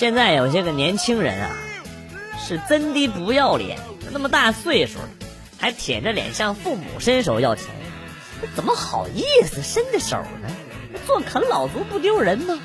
[0.00, 1.50] 现在有些个年轻人啊，
[2.38, 3.78] 是真的不要脸，
[4.10, 5.08] 那么大岁数了，
[5.58, 7.66] 还舔着脸向父母伸手要钱，
[8.56, 10.48] 怎么好意思伸的手呢？
[11.06, 12.58] 做啃老族不丢人吗？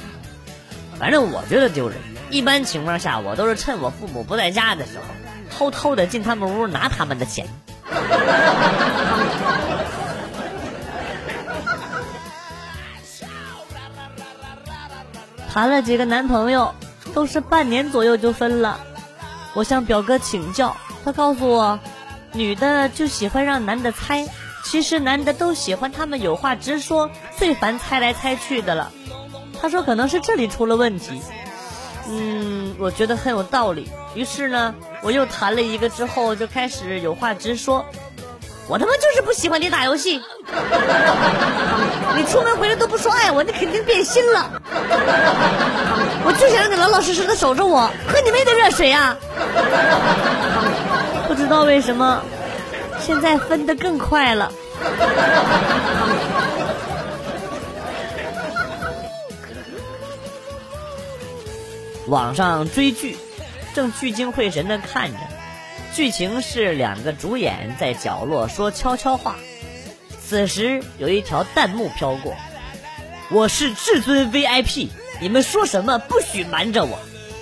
[0.97, 1.97] 反正我觉得丢人。
[2.29, 5.03] 一般情况下，我都是趁我父母不在家的时候，
[5.51, 7.45] 偷偷的进他们屋拿他们的钱。
[15.51, 16.73] 谈了几个男朋友，
[17.15, 18.79] 都是半年左右就分了。
[19.55, 21.79] 我向表哥请教，他告诉我，
[22.33, 24.27] 女的就喜欢让男的猜，
[24.65, 28.91] 其实男的都喜欢他们有话直说，最烦猜来猜去的了。
[29.61, 31.21] 他说可能是这里出了问题。
[32.07, 33.89] 嗯，我觉得很有道理。
[34.13, 37.85] 于是呢，我又谈了一个之后，就开始有话直说。
[38.67, 40.19] 我他妈就是不喜欢你打游戏，
[42.17, 44.61] 你出门回来都不说爱我，你肯定变心了。
[46.25, 49.15] 我就想让你老老实实的守着我，喝你妹的热水啊！
[51.27, 52.23] 不知道为什么，
[52.99, 54.51] 现在分的更快了。
[62.07, 63.17] 网上追剧，
[63.73, 65.17] 正聚精会神的看着，
[65.93, 69.35] 剧情是两个主演在角落说悄悄话。
[70.23, 72.35] 此时有一条弹幕飘过
[73.29, 74.89] ：“我是至尊 VIP，
[75.21, 76.99] 你们说什么不许瞒着我。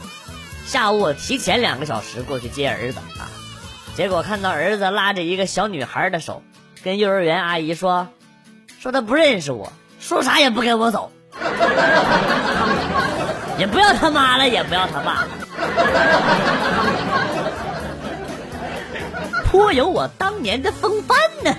[0.66, 3.28] 下午我提前两个小时过去接儿子啊，
[3.96, 6.42] 结果看到儿子拉着一个小女孩的手，
[6.82, 8.08] 跟幼儿园阿姨说，
[8.80, 11.10] 说他不认识我，说啥也不跟我走，
[13.58, 15.26] 也不要他妈了，也不要他爸。
[19.50, 21.54] 颇有我当年的风范呢。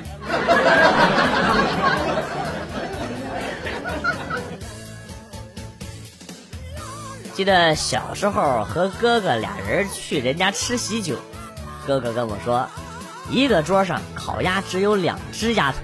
[7.35, 11.17] 记得小时候和哥哥俩人去人家吃喜酒，
[11.85, 12.69] 哥哥跟我说，
[13.29, 15.81] 一个桌上烤鸭只有两只鸭腿，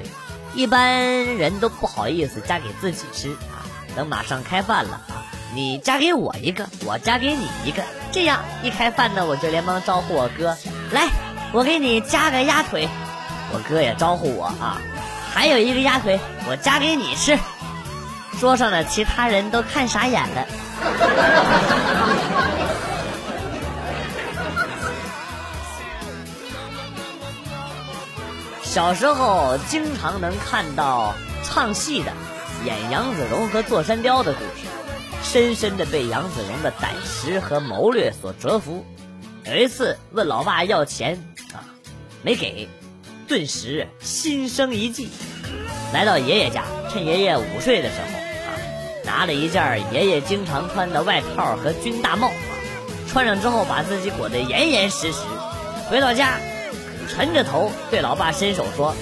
[0.56, 3.68] 一般人都不好意思夹给自己吃啊。
[3.98, 7.84] 等马上开饭了啊，你夹给我一个，我夹给你一个。
[8.14, 10.56] 这样一开饭呢，我就连忙招呼我哥
[10.92, 11.10] 来，
[11.52, 12.88] 我给你加个鸭腿。
[13.52, 14.80] 我哥也招呼我啊，
[15.34, 17.38] 还有一个鸭腿，我加给你吃。
[18.40, 20.46] 桌上的其他人都看傻眼了。
[28.64, 31.14] 小时候经常能看到
[31.44, 32.14] 唱戏的
[32.64, 34.68] 演杨子荣和坐山雕的故事。
[35.24, 38.86] 深深的被杨子荣的胆识和谋略所折服。
[39.46, 41.22] 有一次问老爸要钱
[41.54, 41.64] 啊，
[42.22, 42.70] 没给，
[43.28, 45.10] 顿时心生一计，
[45.94, 48.21] 来到爷爷家，趁爷爷午睡的时候，
[49.12, 52.32] 拿了一件爷爷经常穿的外套和军大帽，
[53.12, 55.18] 穿上之后把自己裹得严严实实。
[55.90, 56.36] 回到家，
[57.10, 58.96] 沉着头对老爸伸手说：“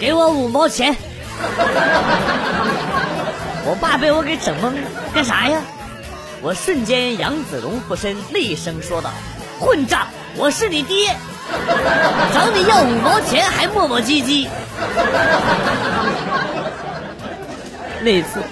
[0.00, 0.92] 给我五毛钱。”
[3.64, 4.72] 我爸被我给整懵了，
[5.14, 5.60] 干啥呀？
[6.42, 9.10] 我瞬间杨子荣附身，厉声说道
[9.60, 10.08] ：“混账！
[10.36, 11.14] 我是你爹，
[12.34, 14.48] 找你要五毛钱还磨磨唧唧。”
[18.02, 18.42] 那次，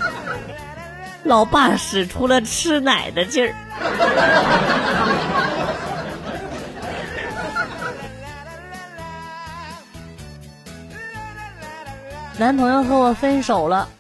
[1.29, 3.55] 老爸使出了吃奶的劲儿。
[12.39, 13.91] 男朋友和我分手了。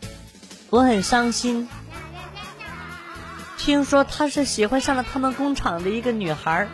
[0.71, 1.69] 我很伤心，
[3.59, 6.67] 听说他是喜欢上了他们工厂的一个女孩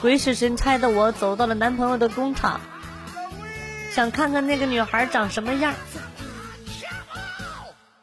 [0.00, 2.60] 鬼使神差的我走到了男朋友的工厂，
[3.94, 5.74] 想看看那个女孩长什么样。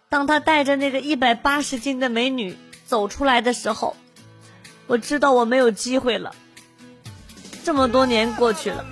[0.09, 3.95] 当他带着那个一百八十斤的美女走出来的时候，
[4.87, 6.33] 我知道我没有机会了。
[7.63, 8.85] 这么多年过去了，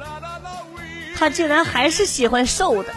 [1.16, 2.90] 他竟然还是喜欢瘦的。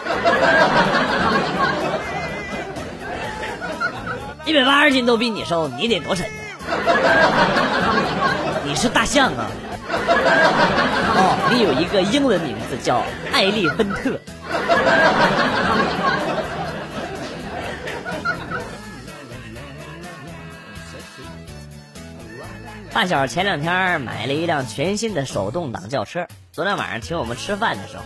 [4.46, 6.32] 一百八十斤都比你瘦，你得多沉呢？
[8.64, 9.46] 你是大象啊？
[11.14, 14.18] 哦，你有一个英文名字叫艾利芬特。
[22.90, 28.02] 发小前两天买了一辆全新的手动挡轿车，昨天晚上请我们吃饭的时候，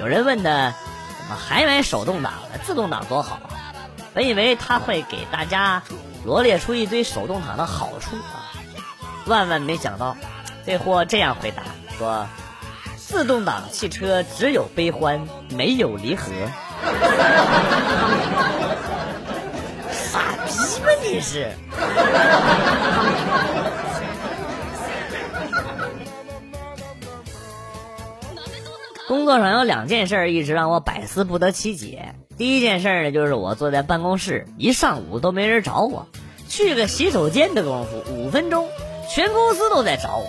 [0.00, 0.74] 有人问他
[1.18, 2.58] 怎么还买手动挡了？
[2.64, 3.54] 自动挡多好啊！
[4.12, 5.84] 本以为他会给大家
[6.24, 8.50] 罗列出一堆手动挡的好处啊，
[9.26, 10.16] 万万没想到，
[10.66, 11.62] 这货这样回答
[11.96, 12.26] 说
[12.98, 16.32] ：“自动挡汽车只有悲欢，没有离合。
[19.94, 21.52] ”傻逼吧你是？
[29.06, 32.14] 工作上有两件事一直让我百思不得其解。
[32.38, 36.06] 第一件事呢，就是我坐在办公室一上午都没人找我，
[36.48, 38.66] 去个洗手间的功夫五分钟，
[39.10, 40.26] 全公司都在找我。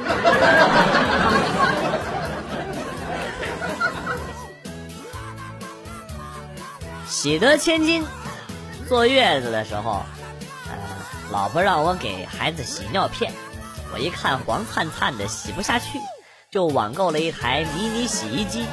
[7.06, 8.04] 喜得千金，
[8.88, 10.02] 坐月子的时候，
[10.66, 10.74] 呃，
[11.30, 13.32] 老婆让我给孩子洗尿片，
[13.92, 16.00] 我一看黄灿灿的，洗不下去，
[16.50, 18.66] 就网购了一台迷你洗衣机。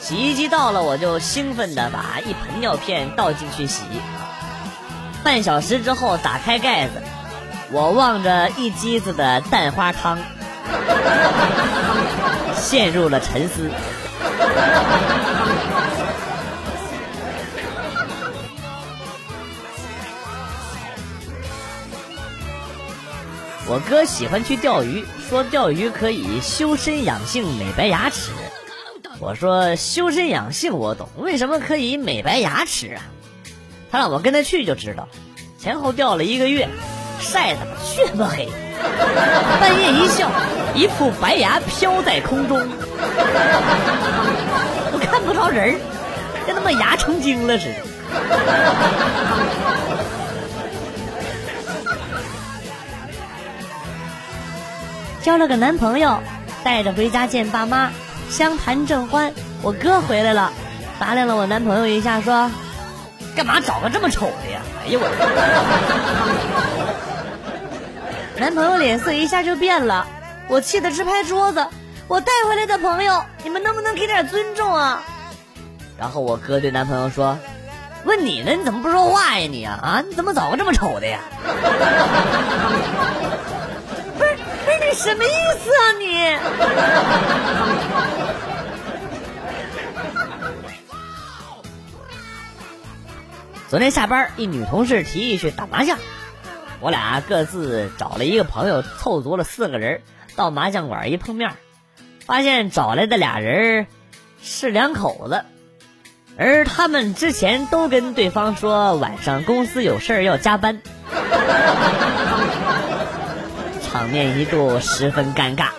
[0.00, 3.82] 洗衣机到了，我就兴奋的把一盆尿片倒进去洗。
[5.24, 7.02] 半小时之后，打开盖子。
[7.70, 10.18] 我望着一机子的蛋花汤，
[12.56, 13.70] 陷入了沉思。
[23.66, 28.32] 我哥喜欢去钓鱼，说钓鱼可以修身养性、美白牙齿。
[29.20, 33.02] 我说修身养性我懂，为什么可以美白牙齿啊？
[33.90, 35.06] 他让我跟他去就知道，
[35.58, 36.66] 前后钓了一个月。
[37.20, 38.48] 晒得血么黑，
[39.60, 40.30] 半夜一笑，
[40.74, 42.58] 一副白牙飘在空中，
[44.92, 45.74] 我看不着人
[46.46, 47.74] 跟他妈牙成精了似的。
[55.20, 56.18] 交了个男朋友，
[56.64, 57.90] 带着回家见爸妈，
[58.30, 60.50] 相谈正欢，我哥回来了，
[60.98, 62.50] 打量了我男朋友一下，说
[63.36, 65.04] ：“干嘛找个这么丑的呀？”哎呦我。
[68.38, 70.06] 男朋友脸色一下就变了，
[70.48, 71.66] 我气得直拍桌子。
[72.06, 75.02] 我带回来的朋友，你们能不能给点尊重啊？
[75.98, 77.36] 然后我哥对男朋友说
[78.06, 80.00] ：“问你呢，你怎么不说话呀你啊啊？
[80.08, 81.18] 你怎么找个这么丑的呀？”
[84.16, 85.28] 不是不是你什么意
[85.58, 86.36] 思啊你？
[93.68, 95.98] 昨天下班，一女同事提议去打麻将。
[96.80, 100.02] 我俩各自找了一个朋友，凑足了四个人，
[100.36, 101.52] 到麻将馆一碰面，
[102.24, 103.88] 发现找来的俩人
[104.40, 105.44] 是两口子，
[106.36, 110.80] 而他们之前都跟对方说晚上公司有事要加班，
[113.82, 115.70] 场面一度十分尴尬。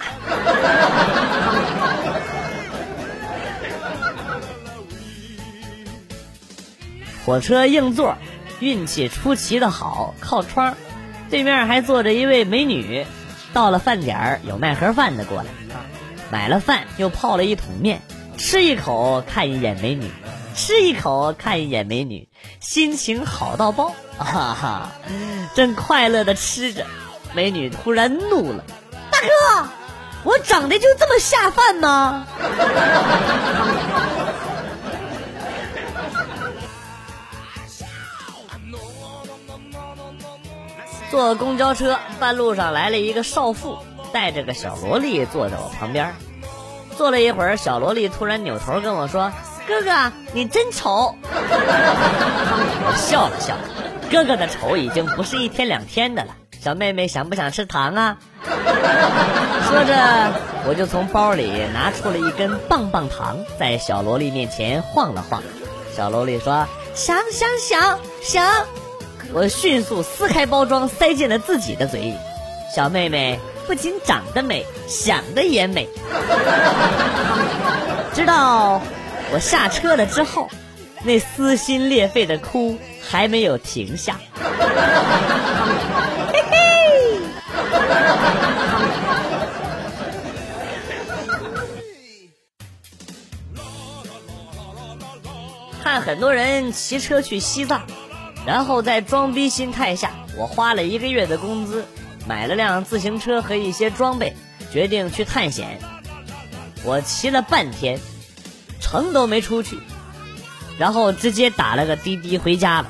[7.25, 8.17] 火车硬座，
[8.59, 10.75] 运气出奇的好，靠窗。
[11.29, 13.05] 对面还坐着一位美女，
[13.53, 15.45] 到了饭点儿，有卖盒饭的过来，
[16.31, 18.01] 买了饭又泡了一桶面，
[18.37, 20.09] 吃一口看一眼美女，
[20.55, 22.27] 吃一口看一眼美女，
[22.59, 24.89] 心情好到爆，哈哈，
[25.53, 26.85] 正快乐的吃着，
[27.33, 28.63] 美女突然怒了
[29.11, 29.69] ：“大哥，
[30.23, 32.25] 我长得就这么下饭吗？”
[41.09, 43.79] 坐公交车，半路上来了一个少妇，
[44.13, 46.13] 带着个小萝莉坐在我旁边。
[46.95, 49.31] 坐了一会儿，小萝莉突然扭头跟我说
[49.67, 51.15] ：“哥哥，你真丑。
[51.25, 53.55] ”我笑了笑，
[54.11, 56.35] 哥哥的丑已经不是一天两天的了。
[56.61, 58.17] 小妹妹想不想吃糖啊？
[58.43, 60.33] 说着，
[60.67, 65.41] 我就从包里拿出了一根棒棒糖，在小萝莉面前晃了晃。
[65.95, 68.65] 小萝莉说：“想想想想。”
[69.31, 72.15] 我迅速撕开包装，塞进了自己的嘴里。
[72.75, 75.87] 小妹妹不仅长得美，想的也美。
[78.13, 78.81] 直到
[79.31, 80.49] 我下车了之后，
[81.03, 84.19] 那撕心裂肺的哭还没有停下。
[86.33, 87.21] 嘿嘿。
[95.83, 97.83] 看很多人骑车去西藏。
[98.49, 101.85] 然后在装逼心态下，我花了一个月的工资，
[102.25, 104.35] 买了辆自行车和一些装备，
[104.71, 105.77] 决定去探险。
[106.83, 107.99] 我骑了半天，
[108.81, 109.77] 城都没出去，
[110.79, 112.89] 然后直接打了个滴滴回家了。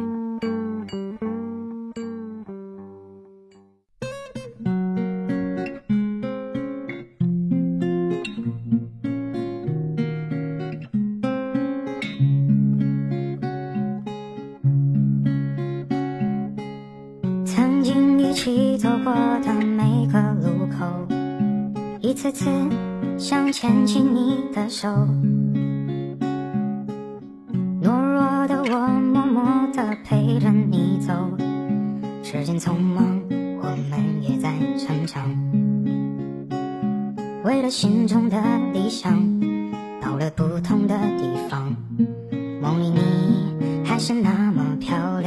[18.41, 20.83] 一起走过的每个路口，
[21.99, 22.49] 一次次
[23.15, 24.87] 想牵起你的手，
[27.83, 31.13] 懦弱的我默默地陪着你走。
[32.23, 35.23] 时间匆忙，我们也在成长。
[37.43, 38.41] 为了心中的
[38.73, 39.39] 理想，
[40.01, 41.75] 到了不同的地方。
[42.59, 45.20] 梦里你还是那么漂亮。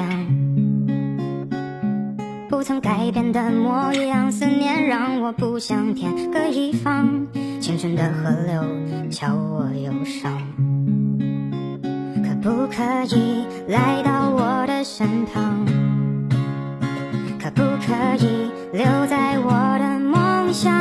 [2.65, 7.27] 曾改变的模样，思念让我不想天各一方。
[7.61, 8.65] 青春的河流
[9.11, 10.33] 叫我忧伤，
[12.23, 12.83] 可不可
[13.15, 15.67] 以来到我的身旁？
[17.39, 20.73] 可不可以留在我的梦乡，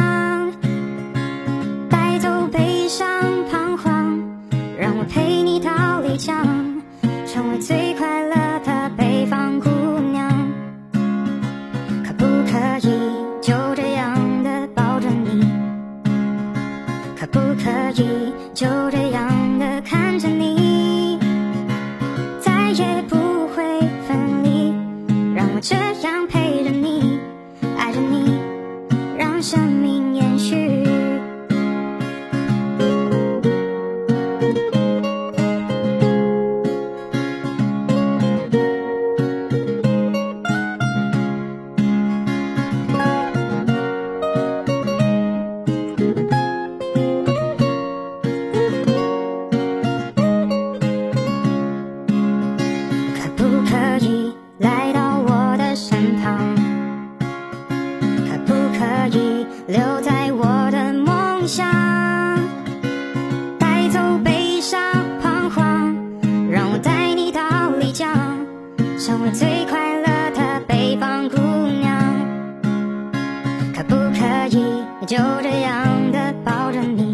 [75.05, 77.12] 就这样的抱着你，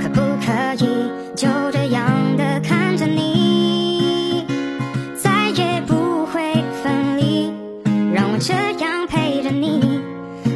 [0.00, 1.10] 可不可以？
[1.34, 4.44] 就这样的看着你，
[5.16, 7.50] 再也不会分离。
[8.12, 8.52] 让我这
[8.84, 10.02] 样陪着你，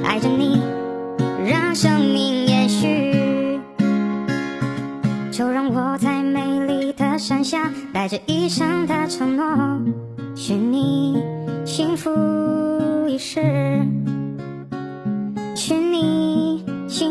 [0.04, 0.60] 爱着你，
[1.48, 3.58] 让生命延续。
[5.32, 9.80] 就让我在美丽的山下，带着一生的承诺，
[10.34, 11.22] 许你
[11.64, 13.40] 幸福一世。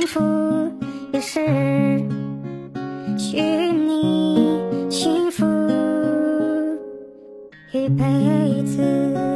[0.06, 0.72] 幸福
[1.14, 1.40] 也是，
[3.18, 5.44] 许你幸福
[7.72, 8.04] 一辈
[8.68, 9.35] 子。